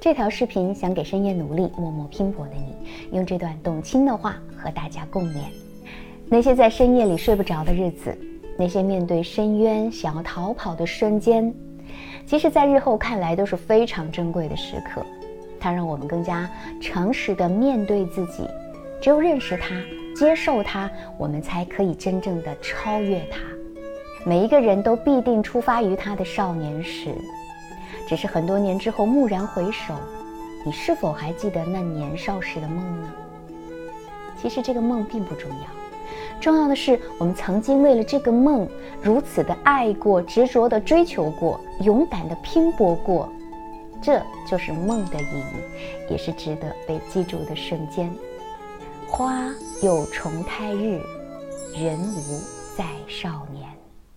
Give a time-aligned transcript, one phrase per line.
[0.00, 2.74] 这条视频想给深夜努力、默默拼搏的你，
[3.14, 5.42] 用这段动听的话和大家共勉。
[6.26, 8.16] 那些在深夜里睡不着的日子，
[8.56, 11.52] 那些面对深渊想要逃跑的瞬间，
[12.24, 15.04] 其实，在日后看来都是非常珍贵的时刻。
[15.60, 16.48] 它让我们更加
[16.80, 18.48] 诚实的面对自己。
[19.02, 19.74] 只有认识它、
[20.16, 23.38] 接受它，我们才可以真正的超越它。
[24.24, 27.14] 每一个人都必定出发于他的少年时。
[28.06, 29.94] 只是很多年之后蓦然回首，
[30.64, 33.12] 你是否还记得那年少时的梦呢？
[34.40, 38.66] 其实这个梦并不重要，重要的是我们曾经为了这个梦
[39.02, 43.28] 如此的爱过、执着的追求过、勇敢的拼搏过，
[44.00, 48.10] 这就是梦的意义，也是值得被记住的瞬间。
[49.06, 49.52] 花
[49.82, 51.00] 有重开日，
[51.76, 52.40] 人无
[52.76, 53.79] 再少年。